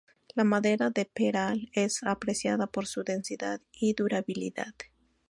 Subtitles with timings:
[0.33, 4.73] La madera de peral es apreciada por su densidad y durabilidad.